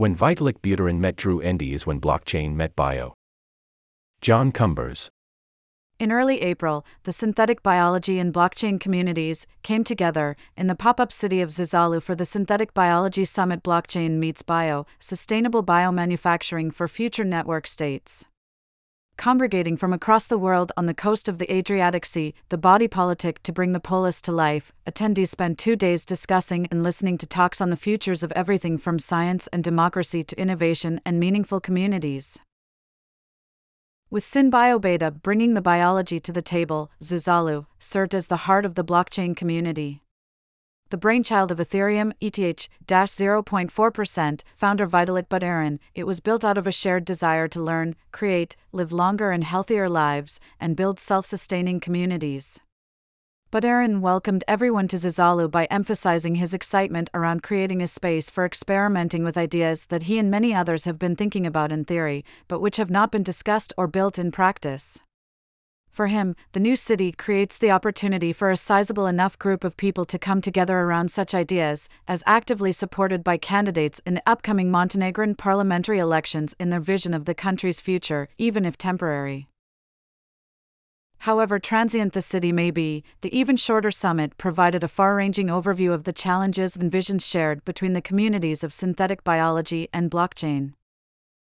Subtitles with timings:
[0.00, 3.12] When Vitalik Buterin met Drew Endy is when blockchain met bio.
[4.22, 5.10] John Cumbers.
[5.98, 11.12] In early April, the synthetic biology and blockchain communities came together in the pop up
[11.12, 17.22] city of Zuzalu for the Synthetic Biology Summit Blockchain Meets Bio Sustainable Biomanufacturing for Future
[17.24, 18.24] Network States.
[19.20, 23.42] Congregating from across the world on the coast of the Adriatic Sea, the body politic
[23.42, 27.60] to bring the polis to life, attendees spent two days discussing and listening to talks
[27.60, 32.38] on the futures of everything from science and democracy to innovation and meaningful communities.
[34.08, 38.84] With SynBioBeta bringing the biology to the table, Zuzalu served as the heart of the
[38.84, 40.00] blockchain community.
[40.90, 46.72] The brainchild of Ethereum, ETH 0.4%, founder Vitalik Buterin, it was built out of a
[46.72, 52.58] shared desire to learn, create, live longer and healthier lives, and build self sustaining communities.
[53.52, 59.22] Buterin welcomed everyone to Zuzalu by emphasizing his excitement around creating a space for experimenting
[59.22, 62.78] with ideas that he and many others have been thinking about in theory, but which
[62.78, 64.98] have not been discussed or built in practice.
[65.90, 70.04] For him, the new city creates the opportunity for a sizable enough group of people
[70.04, 75.34] to come together around such ideas, as actively supported by candidates in the upcoming Montenegrin
[75.34, 79.48] parliamentary elections in their vision of the country's future, even if temporary.
[81.24, 85.92] However transient the city may be, the even shorter summit provided a far ranging overview
[85.92, 90.72] of the challenges and visions shared between the communities of synthetic biology and blockchain.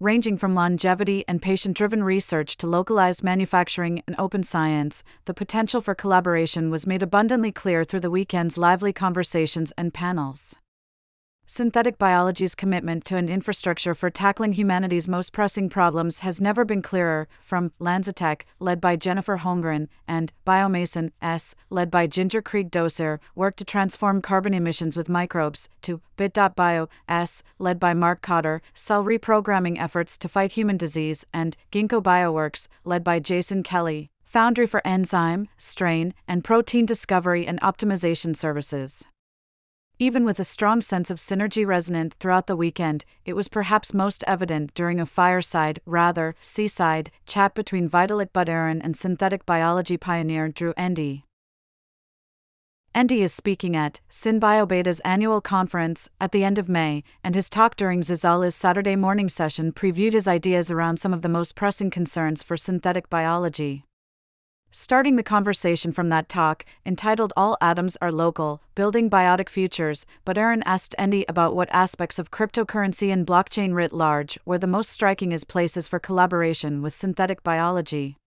[0.00, 5.80] Ranging from longevity and patient driven research to localized manufacturing and open science, the potential
[5.80, 10.54] for collaboration was made abundantly clear through the weekend's lively conversations and panels
[11.50, 16.82] synthetic biology's commitment to an infrastructure for tackling humanity's most pressing problems has never been
[16.82, 23.18] clearer, from LanzaTech, led by Jennifer Holmgren, and Biomason S, led by Ginger Krieg Dosser,
[23.34, 29.02] work to transform carbon emissions with microbes, to Bit.bio S, led by Mark Kotter, cell
[29.02, 34.86] reprogramming efforts to fight human disease, and Ginkgo Bioworks, led by Jason Kelly, foundry for
[34.86, 39.06] enzyme, strain, and protein discovery and optimization services.
[40.00, 44.22] Even with a strong sense of synergy resonant throughout the weekend, it was perhaps most
[44.28, 50.72] evident during a fireside, rather, seaside, chat between Vitalik Buterin and synthetic biology pioneer Drew
[50.76, 51.24] Endy.
[52.94, 57.74] Endy is speaking at SynBioBeta's annual conference at the end of May, and his talk
[57.74, 62.44] during Zuzalu's Saturday morning session previewed his ideas around some of the most pressing concerns
[62.44, 63.84] for synthetic biology.
[64.70, 70.62] Starting the conversation from that talk, entitled All Atoms Are Local Building Biotic Futures, Buterin
[70.66, 75.32] asked Endy about what aspects of cryptocurrency and blockchain writ large were the most striking
[75.32, 78.18] as places for collaboration with synthetic biology.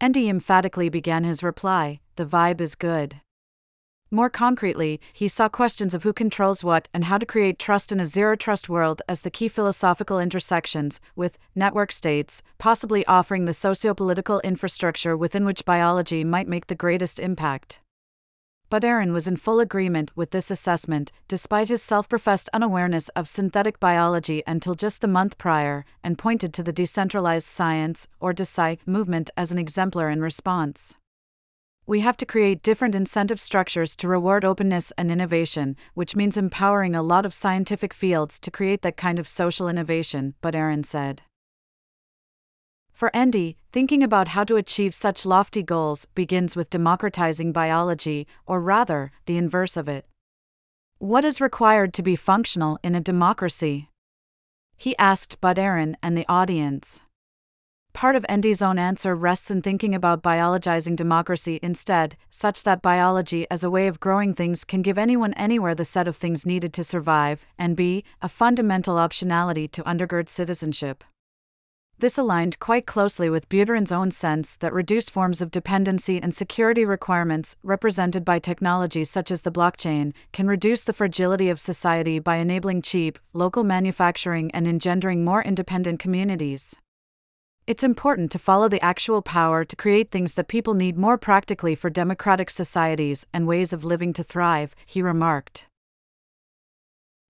[0.00, 3.21] Endy emphatically began his reply The vibe is good.
[4.14, 7.98] More concretely, he saw questions of who controls what and how to create trust in
[7.98, 13.54] a zero trust world as the key philosophical intersections, with network states possibly offering the
[13.54, 17.80] socio-political infrastructure within which biology might make the greatest impact.
[18.70, 23.80] Buterin was in full agreement with this assessment, despite his self professed unawareness of synthetic
[23.80, 29.30] biology until just the month prior, and pointed to the decentralized science, or DeSci, movement
[29.38, 30.96] as an exemplar in response.
[31.84, 36.94] We have to create different incentive structures to reward openness and innovation, which means empowering
[36.94, 41.22] a lot of scientific fields to create that kind of social innovation, Buterin said.
[42.92, 48.60] For Endy, thinking about how to achieve such lofty goals begins with democratizing biology, or
[48.60, 50.06] rather, the inverse of it.
[50.98, 53.88] What is required to be functional in a democracy?
[54.76, 57.00] He asked Buterin and the audience.
[57.92, 63.46] Part of Endy's own answer rests in thinking about biologizing democracy instead, such that biology
[63.50, 66.72] as a way of growing things can give anyone anywhere the set of things needed
[66.72, 71.04] to survive, and be a fundamental optionality to undergird citizenship.
[71.98, 76.84] This aligned quite closely with Buterin's own sense that reduced forms of dependency and security
[76.84, 82.36] requirements, represented by technologies such as the blockchain, can reduce the fragility of society by
[82.36, 86.74] enabling cheap, local manufacturing and engendering more independent communities.
[87.64, 91.76] It's important to follow the actual power to create things that people need more practically
[91.76, 95.66] for democratic societies and ways of living to thrive, he remarked.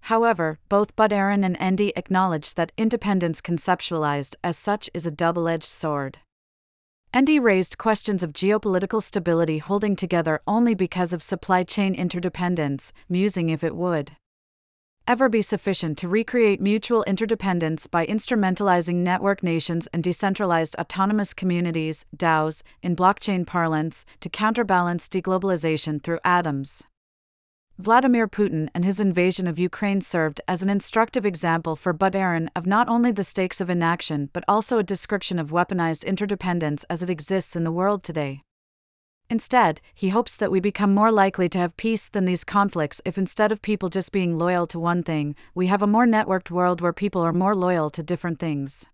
[0.00, 5.64] However, both Buterin and Endy acknowledge that independence conceptualized as such is a double edged
[5.64, 6.18] sword.
[7.14, 13.48] Endy raised questions of geopolitical stability holding together only because of supply chain interdependence, musing
[13.48, 14.16] if it would
[15.06, 22.04] ever be sufficient to recreate mutual interdependence by instrumentalizing network nations and decentralized autonomous communities,
[22.16, 26.82] DAOs, in blockchain parlance, to counterbalance deglobalization through atoms.
[27.78, 32.66] Vladimir Putin and his invasion of Ukraine served as an instructive example for Buterin of
[32.66, 37.10] not only the stakes of inaction but also a description of weaponized interdependence as it
[37.10, 38.42] exists in the world today.
[39.28, 43.18] Instead, he hopes that we become more likely to have peace than these conflicts if
[43.18, 46.80] instead of people just being loyal to one thing, we have a more networked world
[46.80, 48.86] where people are more loyal to different things.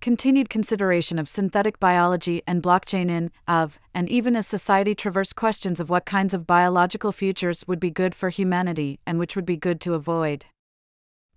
[0.00, 5.80] Continued consideration of synthetic biology and blockchain in, of, and even as society traverse questions
[5.80, 9.56] of what kinds of biological futures would be good for humanity and which would be
[9.56, 10.46] good to avoid.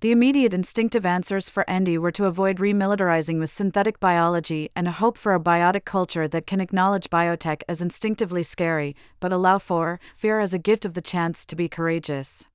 [0.02, 4.94] The immediate instinctive answers for Endy were to avoid remilitarizing with synthetic biology and a
[4.94, 10.00] hope for a biotic culture that can acknowledge biotech as instinctively scary, but allow for
[10.18, 12.48] fear as a gift of the chance to be courageous.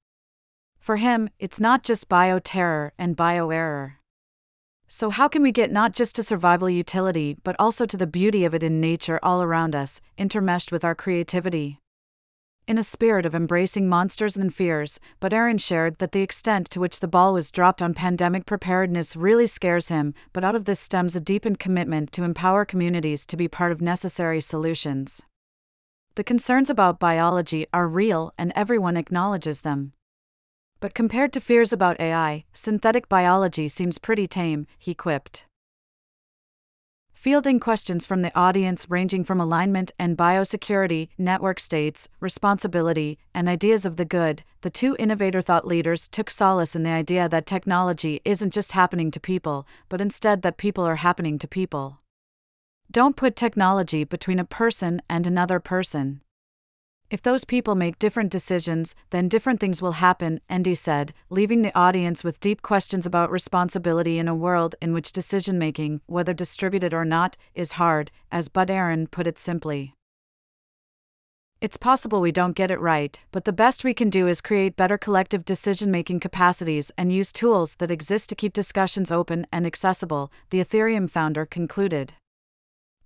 [0.81, 4.01] For him, it's not just bioterror and bio-error.
[4.89, 8.45] So, how can we get not just to survival utility, but also to the beauty
[8.45, 11.79] of it in nature all around us, intermeshed with our creativity?
[12.69, 16.99] In a spirit of embracing monsters and fears, Buterin shared that the extent to which
[16.99, 21.15] the ball was dropped on pandemic preparedness really scares him, but out of this stems
[21.15, 25.23] a deepened commitment to empower communities to be part of necessary solutions.
[26.17, 29.93] The concerns about biology are real and everyone acknowledges them.
[30.81, 35.46] But compared to fears about AI, synthetic biology seems pretty tame, he quipped
[37.26, 43.84] fielding questions from the audience ranging from alignment and biosecurity, network states, responsibility, and ideas
[43.84, 48.20] of the good, the two innovator thought leaders took solace in the idea that technology
[48.25, 51.99] isn't just happening to people, but instead that people are happening to people.
[52.93, 56.20] Don't put technology between a person and another person.
[57.08, 61.76] If those people make different decisions, then different things will happen, Endy said, leaving the
[61.79, 66.93] audience with deep questions about responsibility in a world in which decision making, whether distributed
[66.93, 69.94] or not, is hard, as Buterin put it simply.
[71.61, 74.76] It's possible we don't get it right, but the best we can do is create
[74.76, 79.64] better collective decision making capacities and use tools that exist to keep discussions open and
[79.64, 82.14] accessible, the Ethereum founder concluded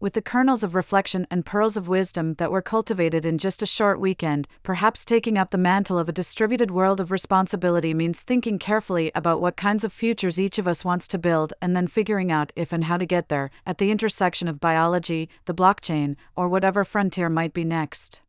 [0.00, 3.66] with the kernels of reflection and pearls of wisdom that were cultivated in just a
[3.66, 8.58] short weekend, perhaps taking up the mantle of a distributed world of responsibility means thinking
[8.58, 12.32] carefully about what kinds of futures each of us wants to build and then figuring
[12.32, 16.48] out if and how to get there, at the intersection of biology, the blockchain, or
[16.48, 18.22] whatever frontier might be next.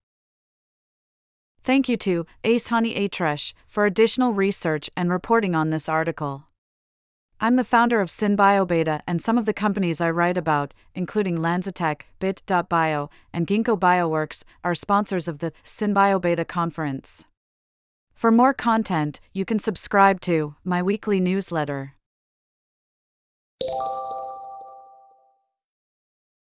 [1.64, 6.46] Thank you to Ehsani Atresh for additional research and reporting on this article.
[7.44, 12.02] I'm the founder of SynBioBeta, and some of the companies I write about, including LanzaTech,
[12.20, 17.26] Bit.bio, and Ginkgo Bioworks, are sponsors of the SynBioBeta conference.
[18.14, 21.96] For more content, you can subscribe to my weekly newsletter.